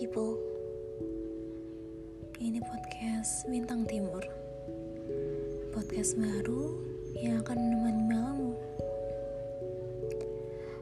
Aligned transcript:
people. 0.00 0.40
Ini 2.40 2.56
podcast 2.64 3.44
Bintang 3.52 3.84
Timur. 3.84 4.24
Podcast 5.76 6.16
baru 6.16 6.80
yang 7.20 7.44
akan 7.44 7.60
menemani 7.60 8.02
malammu. 8.08 8.52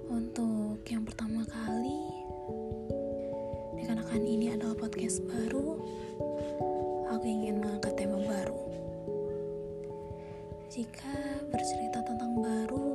Untuk 0.07 0.79
yang 0.87 1.03
pertama 1.03 1.43
kali, 1.51 1.99
dikarenakan 3.83 4.23
ini 4.23 4.55
adalah 4.55 4.79
podcast 4.79 5.19
baru, 5.27 5.83
aku 7.11 7.25
ingin 7.27 7.59
mengangkat 7.59 7.99
tema 7.99 8.23
baru. 8.23 8.61
Jika 10.71 11.43
bercerita 11.51 12.07
tentang 12.07 12.39
baru, 12.39 12.87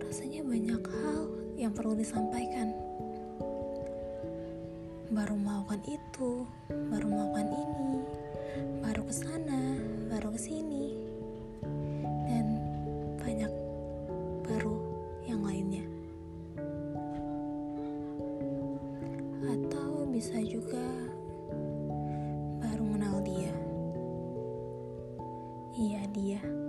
rasanya 0.00 0.40
banyak 0.48 0.80
hal 0.80 1.22
yang 1.60 1.76
perlu 1.76 1.92
disampaikan 1.92 2.67
itu, 5.98 6.46
baru 6.70 7.06
melakukan 7.10 7.48
ini, 7.50 7.94
baru 8.78 9.02
ke 9.02 9.14
sana, 9.14 9.74
baru 10.06 10.30
ke 10.34 10.40
sini, 10.40 10.94
dan 12.30 12.46
banyak 13.18 13.52
baru 14.46 14.78
yang 15.26 15.42
lainnya. 15.42 15.82
Atau 19.42 20.06
bisa 20.14 20.38
juga 20.46 20.86
baru 22.62 22.82
mengenal 22.86 23.18
dia. 23.26 23.54
Iya, 25.74 26.02
dia. 26.14 26.40
Dia 26.42 26.67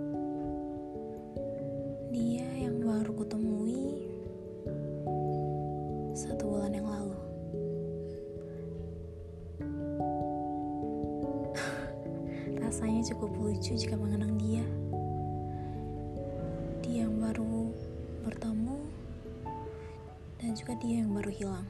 Cukup 12.99 13.31
lucu 13.41 13.79
jika 13.79 13.95
mengenang 13.95 14.35
dia. 14.35 14.61
Dia 16.83 17.07
yang 17.07 17.15
baru 17.17 17.71
bertemu 18.27 18.77
dan 20.37 20.51
juga 20.53 20.75
dia 20.83 21.01
yang 21.01 21.15
baru 21.15 21.31
hilang. 21.31 21.67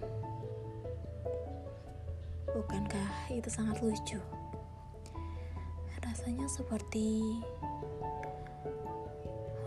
Bukankah 2.49 3.29
itu 3.29 3.45
sangat 3.45 3.77
lucu? 3.79 4.17
Rasanya 6.01 6.49
seperti 6.49 7.39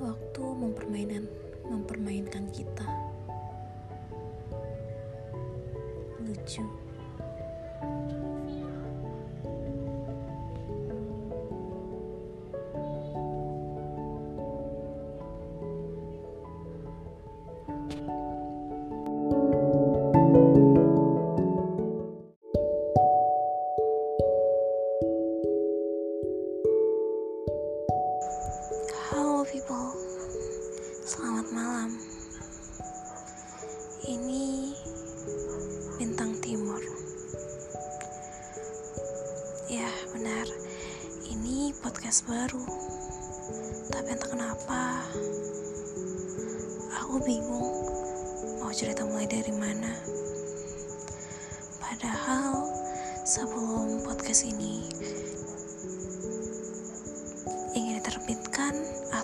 waktu 0.02 0.42
mempermainan 0.42 1.24
mempermainkan 1.70 2.50
kita. 2.50 2.90
Lucu. 6.20 6.91
People, 29.52 29.92
selamat 31.04 31.44
malam. 31.52 31.92
Ini 34.00 34.72
Bintang 36.00 36.40
Timur. 36.40 36.80
Ya, 39.68 39.92
benar. 40.16 40.48
Ini 41.28 41.76
podcast 41.84 42.24
baru. 42.24 42.64
Tapi 43.92 44.16
entah 44.16 44.32
kenapa 44.32 45.04
aku 46.96 47.20
bingung 47.20 47.76
mau 48.56 48.72
cerita 48.72 49.04
mulai 49.04 49.28
dari 49.28 49.52
mana. 49.52 49.92
Padahal 51.76 52.72
sebelum 53.28 54.00
podcast 54.00 54.48
ini 54.48 54.88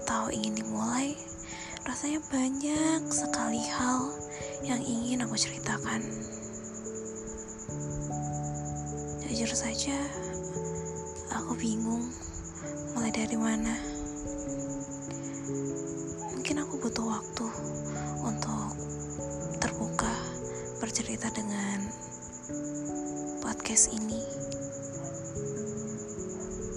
atau 0.09 0.33
ingin 0.33 0.57
dimulai, 0.57 1.13
rasanya 1.85 2.25
banyak 2.33 3.13
sekali 3.13 3.61
hal 3.61 4.09
yang 4.65 4.81
ingin 4.81 5.21
aku 5.21 5.37
ceritakan. 5.37 6.01
Jujur 9.29 9.53
saja, 9.53 10.01
aku 11.29 11.53
bingung 11.61 12.09
mulai 12.97 13.13
dari 13.13 13.37
mana. 13.37 13.77
Mungkin 16.41 16.57
aku 16.57 16.81
butuh 16.89 17.05
waktu 17.05 17.47
untuk 18.25 18.81
terbuka 19.61 20.15
bercerita 20.81 21.29
dengan 21.37 21.85
podcast 23.45 23.93
ini. 23.93 24.25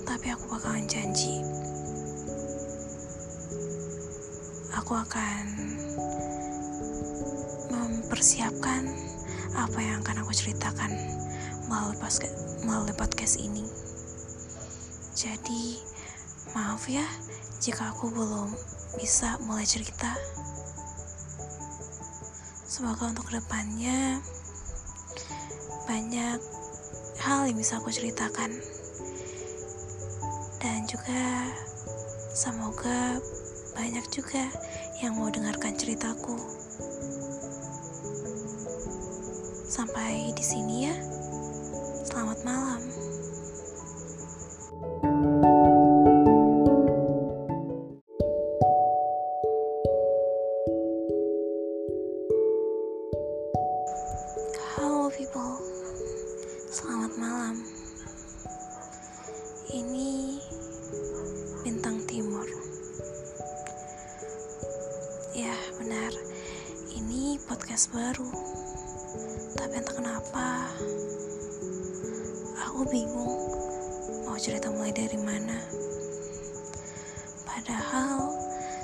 Tapi 0.03 0.27
aku 0.35 0.51
bakalan 0.51 0.83
janji 0.91 1.60
aku 4.81 4.97
akan 4.97 5.45
mempersiapkan 7.69 8.89
apa 9.53 9.77
yang 9.77 10.01
akan 10.01 10.25
aku 10.25 10.33
ceritakan 10.33 10.89
melalui, 11.69 12.91
podcast 12.97 13.37
ini. 13.37 13.61
Jadi, 15.13 15.77
maaf 16.57 16.89
ya 16.89 17.05
jika 17.61 17.93
aku 17.93 18.09
belum 18.09 18.49
bisa 18.97 19.37
mulai 19.45 19.69
cerita. 19.69 20.17
Semoga 22.65 23.13
untuk 23.13 23.29
ke 23.29 23.37
depannya 23.37 24.17
banyak 25.85 26.41
hal 27.21 27.45
yang 27.45 27.57
bisa 27.61 27.77
aku 27.77 27.93
ceritakan. 27.93 28.49
Dan 30.57 30.89
juga 30.89 31.53
semoga 32.33 33.21
banyak 33.81 34.05
juga 34.13 34.45
yang 35.01 35.17
mau 35.17 35.33
dengarkan 35.33 35.73
ceritaku. 35.73 36.37
Sampai 39.65 40.29
di 40.37 40.45
sini 40.45 40.85
ya. 40.85 40.93
Selamat 42.05 42.45
malam. 42.45 42.81
Halo 54.77 55.09
people. 55.09 55.57
Selamat 56.69 57.17
malam. 57.17 57.57
Ini 59.73 60.37
Ya, 65.31 65.55
benar. 65.79 66.11
Ini 66.91 67.39
podcast 67.47 67.87
baru. 67.95 68.27
Tapi 69.55 69.79
entah 69.79 69.95
kenapa 69.95 70.67
aku 72.67 72.83
bingung 72.91 73.39
mau 74.27 74.35
cerita 74.35 74.67
mulai 74.67 74.91
dari 74.91 75.15
mana. 75.15 75.55
Padahal 77.47 78.35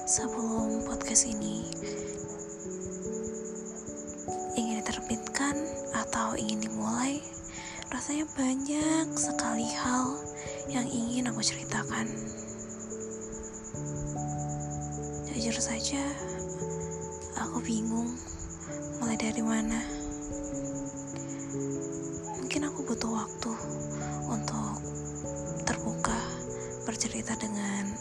sebelum 0.08 0.88
podcast 0.88 1.28
ini 1.28 1.68
ingin 4.56 4.80
diterbitkan 4.80 5.68
atau 6.00 6.32
ingin 6.40 6.64
dimulai, 6.64 7.20
rasanya 7.92 8.24
banyak 8.40 9.12
sekali 9.20 9.68
hal 9.76 10.16
yang 10.72 10.88
ingin 10.88 11.28
aku 11.28 11.44
ceritakan. 11.44 12.08
Jujur 15.38 15.62
saja, 15.62 16.02
aku 17.48 17.64
bingung 17.64 18.12
mulai 19.00 19.16
dari 19.16 19.40
mana. 19.40 19.80
Mungkin 22.44 22.62
aku 22.68 22.84
butuh 22.84 23.08
waktu 23.08 23.52
untuk 24.28 24.76
terbuka 25.64 26.20
bercerita 26.84 27.40
dengan 27.40 27.96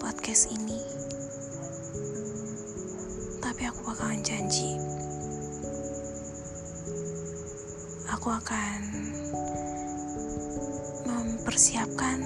podcast 0.00 0.48
ini. 0.48 0.80
Tapi 3.44 3.68
aku 3.68 3.92
bakalan 3.92 4.24
janji. 4.24 4.80
Aku 8.16 8.32
akan 8.32 8.80
mempersiapkan 11.04 12.24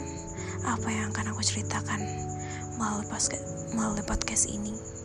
apa 0.62 0.86
yang 0.86 1.10
akan 1.10 1.34
aku 1.34 1.42
ceritakan 1.42 1.98
melalui, 2.78 4.06
podcast 4.06 4.46
ini. 4.46 5.03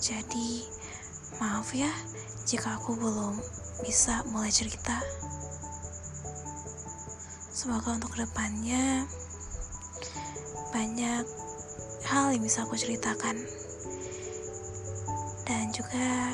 Jadi, 0.00 0.64
maaf 1.36 1.76
ya 1.76 1.92
jika 2.48 2.80
aku 2.80 2.96
belum 2.96 3.36
bisa 3.84 4.24
mulai 4.32 4.48
cerita. 4.48 4.96
Semoga 7.52 8.00
untuk 8.00 8.16
ke 8.16 8.24
depannya 8.24 9.04
banyak 10.72 11.28
hal 12.08 12.32
yang 12.32 12.40
bisa 12.40 12.64
aku 12.64 12.80
ceritakan. 12.80 13.36
Dan 15.44 15.68
juga 15.68 16.32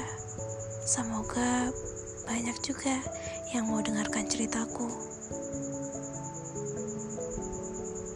semoga 0.87 1.75
banyak 2.31 2.55
juga 2.62 3.03
yang 3.51 3.67
mau 3.67 3.83
dengarkan 3.83 4.31
ceritaku. 4.31 4.87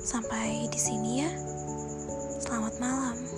Sampai 0.06 0.70
di 0.70 0.78
sini 0.78 1.26
ya. 1.26 1.30
Selamat 2.38 2.74
malam. 2.78 3.29